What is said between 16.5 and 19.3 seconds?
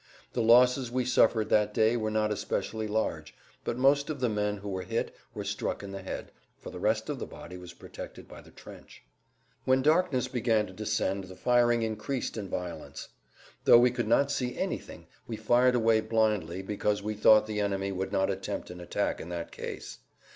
because we thought the enemy would not attempt an attack in